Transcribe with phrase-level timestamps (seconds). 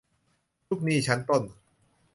[0.67, 1.43] ลูกหนี้ชั้นต้น